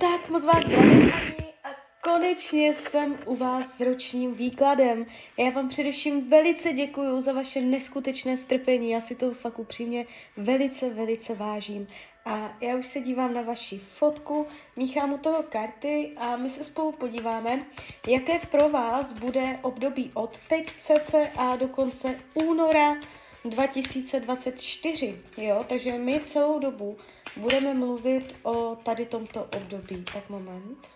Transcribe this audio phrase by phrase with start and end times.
[0.00, 1.12] Tak moc vás zdravím
[1.64, 1.68] a
[2.02, 5.06] konečně jsem u vás s ročním výkladem.
[5.38, 10.90] Já vám především velice děkuji za vaše neskutečné strpení, já si to fakt upřímně velice,
[10.90, 11.88] velice vážím.
[12.24, 16.64] A já už se dívám na vaši fotku, míchám u toho karty a my se
[16.64, 17.64] spolu podíváme,
[18.08, 22.96] jaké pro vás bude období od teď cca do konce února
[23.44, 26.98] 2024, jo, takže my celou dobu
[27.36, 30.04] budeme mluvit o tady tomto období.
[30.12, 30.88] Tak moment.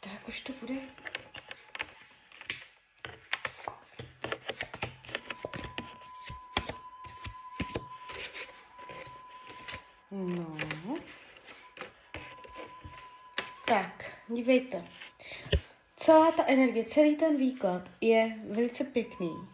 [0.00, 0.74] Tak už to bude
[10.12, 10.46] No.
[13.72, 14.84] Tak, dívejte.
[15.96, 19.48] Celá ta energie, celý ten výklad je velice pěkný,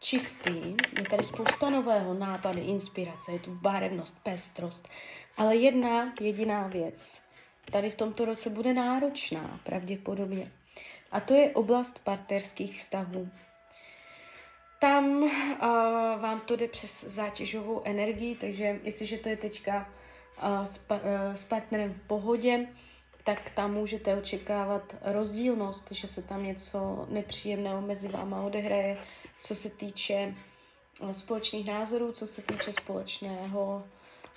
[0.00, 4.88] čistý, je tady spousta nového, nápady, inspirace, je tu barevnost, pestrost,
[5.36, 7.22] ale jedna jediná věc
[7.72, 10.52] tady v tomto roce bude náročná, pravděpodobně.
[11.10, 13.28] A to je oblast partnerských vztahů.
[14.80, 15.30] Tam uh,
[16.20, 19.92] vám to jde přes zátěžovou energii, takže jestliže to je teďka
[20.42, 22.66] uh, s, pa, uh, s partnerem v pohodě,
[23.24, 28.98] tak tam můžete očekávat rozdílnost, že se tam něco nepříjemného mezi váma odehraje,
[29.40, 30.34] co se týče
[31.00, 33.84] uh, společných názorů, co se týče společného,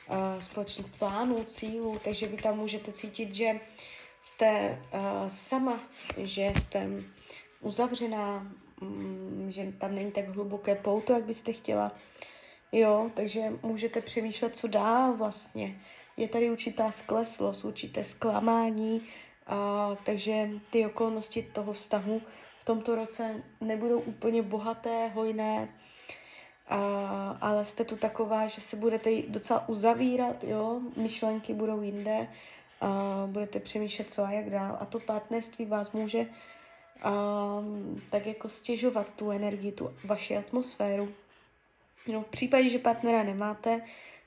[0.09, 3.59] uh, společných plánů, cílů, takže vy tam můžete cítit, že
[4.23, 5.79] jste uh, sama,
[6.17, 6.89] že jste
[7.61, 11.91] uzavřená, mm, že tam není tak hluboké pouto, jak byste chtěla.
[12.71, 15.81] Jo, takže můžete přemýšlet, co dál vlastně.
[16.17, 19.01] Je tady určitá skleslost, určité zklamání,
[19.47, 22.21] a, takže ty okolnosti toho vztahu
[22.61, 25.69] v tomto roce nebudou úplně bohaté, hojné,
[26.67, 32.27] a, ale jste tu taková, že se budete docela uzavírat, jo, myšlenky budou jinde,
[32.81, 34.77] a budete přemýšlet, co a jak dál.
[34.79, 41.13] A to partnerství vás může um, tak jako stěžovat tu energii, tu vaši atmosféru.
[42.07, 43.81] No, v případě, že partnera nemáte,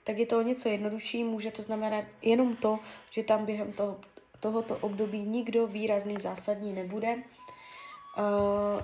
[0.08, 1.24] tak je to o něco jednodušší.
[1.24, 2.78] Může to znamenat jenom to,
[3.10, 4.00] že tam během toho,
[4.40, 7.14] tohoto období nikdo výrazný zásadní nebude.
[7.14, 7.22] Uh,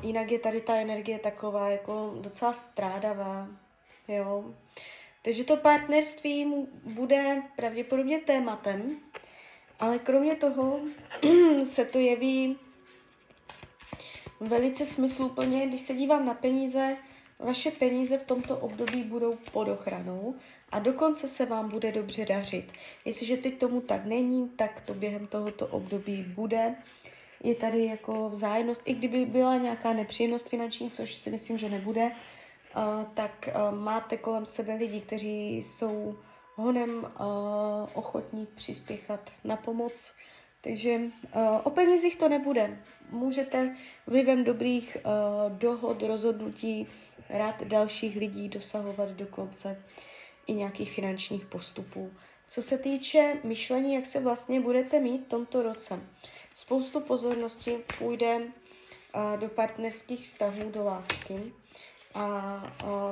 [0.05, 3.49] jinak je tady ta energie taková jako docela strádavá.
[4.09, 4.45] Jo.
[5.23, 8.97] Takže to partnerství bude pravděpodobně tématem,
[9.81, 10.81] ale kromě toho
[11.65, 12.57] se to jeví
[14.41, 16.97] velice smysluplně, když se dívám na peníze,
[17.45, 20.35] vaše peníze v tomto období budou pod ochranou
[20.73, 22.73] a dokonce se vám bude dobře dařit.
[23.05, 26.75] Jestliže teď tomu tak není, tak to během tohoto období bude.
[27.45, 32.05] Je tady jako vzájemnost, i kdyby byla nějaká nepříjemnost finanční, což si myslím, že nebude,
[32.07, 36.19] uh, tak uh, máte kolem sebe lidi, kteří jsou
[36.55, 37.07] honem uh,
[37.95, 40.13] ochotní přispěchat na pomoc.
[40.65, 41.11] Takže uh,
[41.65, 42.79] o penězích to nebude.
[43.11, 43.77] Můžete
[44.07, 46.89] vlivem dobrých uh, dohod, rozhodnutí,
[47.29, 49.83] rád dalších lidí dosahovat dokonce
[50.47, 52.13] i nějakých finančních postupů.
[52.49, 56.01] Co se týče myšlení, jak se vlastně budete mít v tomto roce,
[56.55, 61.53] spoustu pozornosti půjde uh, do partnerských vztahů, do lásky.
[62.15, 62.63] A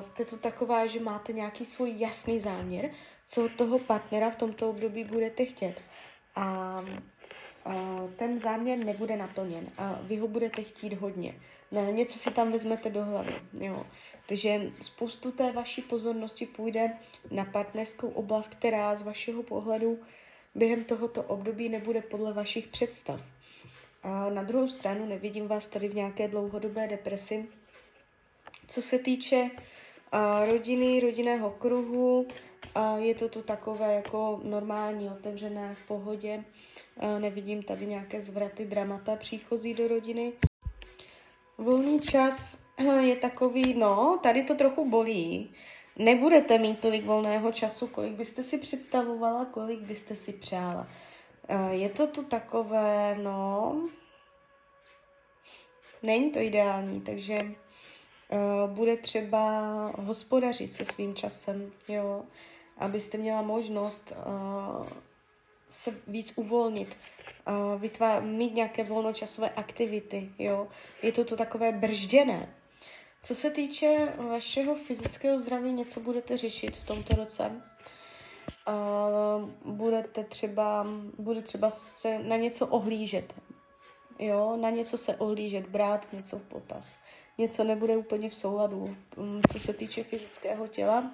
[0.01, 2.91] jste tu taková, že máte nějaký svůj jasný záměr,
[3.27, 5.81] co od toho partnera v tomto období budete chtět.
[6.35, 6.85] A
[8.17, 11.35] ten záměr nebude naplněn a vy ho budete chtít hodně.
[11.71, 13.35] Ne, něco si tam vezmete do hlavy.
[13.61, 13.87] Jo.
[14.29, 16.93] Takže spoustu té vaší pozornosti půjde
[17.31, 19.99] na partnerskou oblast, která z vašeho pohledu
[20.55, 23.21] během tohoto období nebude podle vašich představ.
[24.03, 27.49] A na druhou stranu nevidím vás tady v nějaké dlouhodobé depresi.
[28.67, 29.61] Co se týče a,
[30.45, 32.27] rodiny, rodinného kruhu,
[32.75, 36.45] a je to tu takové jako normální, otevřené, v pohodě.
[37.19, 40.33] Nevidím tady nějaké zvraty, dramata příchozí do rodiny.
[41.59, 42.65] Volný čas
[43.01, 45.55] je takový, no, tady to trochu bolí.
[45.99, 50.89] Nebudete mít tolik volného času, kolik byste si představovala, kolik byste si přála.
[51.71, 53.89] Je to tu takové, no,
[56.03, 57.47] není to ideální, takže
[58.67, 59.61] bude třeba
[59.99, 62.23] hospodařit se svým časem, jo
[62.83, 64.87] abyste měla možnost uh,
[65.71, 66.97] se víc uvolnit,
[67.49, 67.81] uh,
[68.21, 70.69] mít nějaké volnočasové aktivity, jo.
[71.03, 72.55] Je to to takové bržděné.
[73.23, 77.63] Co se týče vašeho fyzického zdraví, něco budete řešit v tomto roce.
[78.69, 80.87] uh, budete třeba,
[81.19, 83.35] bude třeba se na něco ohlížet.
[84.19, 86.99] Jo, na něco se ohlížet, brát něco v potaz.
[87.39, 91.11] Něco nebude úplně v souladu, um, co se týče fyzického těla.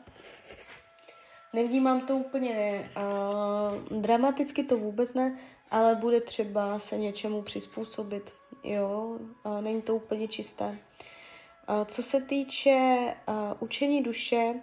[1.53, 5.39] Nevnímám to úplně uh, dramaticky, to vůbec ne,
[5.71, 8.33] ale bude třeba se něčemu přizpůsobit.
[8.65, 10.79] Jo, uh, není to úplně čisté.
[11.69, 12.99] Uh, co se týče
[13.61, 14.55] učení duše,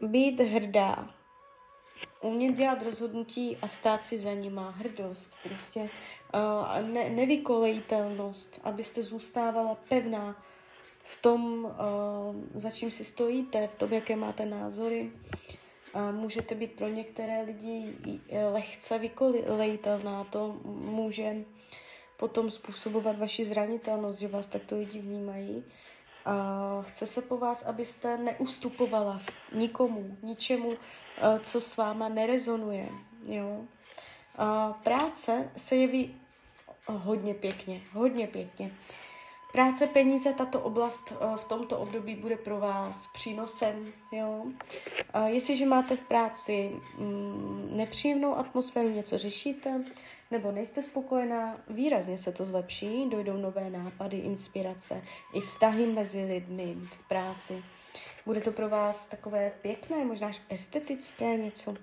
[0.00, 1.10] být hrdá,
[2.20, 5.90] umět dělat rozhodnutí a stát si za nima, hrdost, prostě
[6.82, 10.42] ne, nevykolejitelnost, abyste zůstávala pevná
[11.04, 11.72] v tom,
[12.54, 15.12] za čím si stojíte, v tom, jaké máte názory.
[16.10, 17.96] Můžete být pro některé lidi
[18.52, 21.36] lehce vykolejitelná, to může
[22.16, 25.64] potom způsobovat vaši zranitelnost, že vás takto lidi vnímají.
[26.26, 29.20] Uh, chce se po vás, abyste neustupovala
[29.52, 30.76] nikomu, ničemu, uh,
[31.42, 32.88] co s váma nerezonuje.
[33.26, 33.48] Jo?
[33.48, 36.21] Uh, práce se jeví
[36.86, 38.72] hodně pěkně, hodně pěkně.
[39.52, 43.92] Práce, peníze, tato oblast v tomto období bude pro vás přínosem.
[44.12, 44.44] Jo?
[45.14, 49.84] Uh, jestliže máte v práci um, nepříjemnou atmosféru, něco řešíte,
[50.30, 55.02] nebo nejste spokojená, výrazně se to zlepší, dojdou nové nápady, inspirace,
[55.34, 57.62] i vztahy mezi lidmi v práci.
[58.26, 61.74] Bude to pro vás takové pěkné, možná až estetické, něco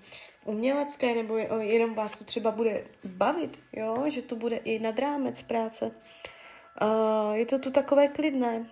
[0.44, 4.04] umělecké, nebo jenom vás to třeba bude bavit, jo?
[4.08, 5.84] že to bude i nad rámec práce.
[5.84, 8.66] Uh, je to tu takové klidné.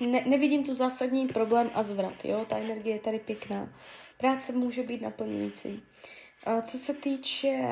[0.00, 2.44] Ne, nevidím tu zásadní problém a zvrat, jo?
[2.48, 3.68] ta energie je tady pěkná.
[4.18, 5.82] Práce může být naplňující.
[6.46, 7.68] Uh, co se týče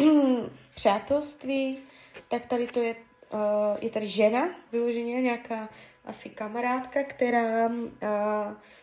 [0.74, 1.78] přátelství,
[2.28, 2.96] tak tady to je,
[3.30, 3.40] uh,
[3.80, 5.68] je tady žena, vyloženě nějaká
[6.04, 7.82] asi kamarádka, která uh,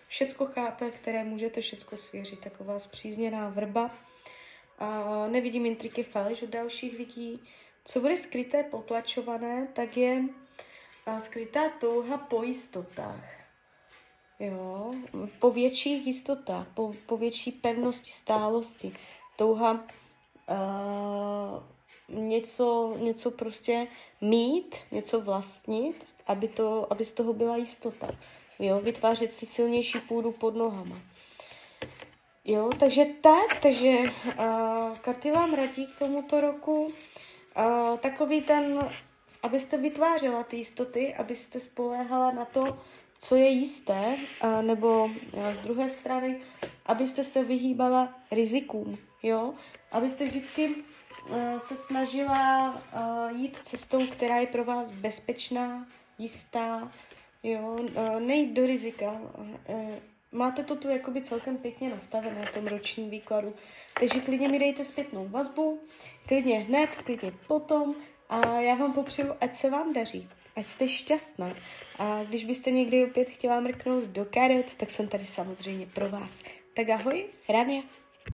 [0.08, 3.92] všecko chápe, které můžete všecko svěřit, taková zpřízněná vrba.
[4.82, 7.44] Uh, nevidím intriky faleš od dalších lidí.
[7.86, 10.24] Co bude skryté, potlačované, tak je
[11.08, 13.40] uh, skrytá touha po jistotách.
[14.40, 14.94] Jo,
[15.40, 18.96] po větších jistotách, po, po větší pevnosti, stálosti.
[19.36, 19.80] Touha uh,
[22.10, 23.88] něco, něco prostě
[24.22, 28.10] mít, něco vlastnit, aby, to, aby z toho byla jistota.
[28.60, 30.96] Jo, vytvářet si silnější půdu pod nohama.
[32.46, 36.86] Jo, takže tak, takže uh, karty vám radí k tomuto roku.
[36.86, 38.80] Uh, takový ten,
[39.44, 42.80] abyste vytvářela ty jistoty, abyste spoléhala na to,
[43.20, 46.42] co je jisté, uh, nebo uh, z druhé strany,
[46.86, 49.54] abyste se vyhýbala rizikům, jo,
[49.92, 55.88] abyste vždycky uh, se snažila uh, jít cestou, která je pro vás bezpečná,
[56.20, 56.92] jistá,
[57.44, 59.12] jo, uh, nejít do rizika.
[59.12, 59.96] Uh,
[60.32, 63.54] máte to tu jakoby celkem pěkně nastavené v tom ročním výkladu.
[64.00, 65.80] Takže klidně mi dejte zpětnou vazbu,
[66.28, 67.96] klidně hned, klidně potom
[68.30, 71.56] a já vám popřeju, ať se vám daří, ať jste šťastná.
[72.00, 76.44] A když byste někdy opět chtěla mrknout do karet, tak jsem tady samozřejmě pro vás.
[76.74, 77.82] Tak ahoj, Rania.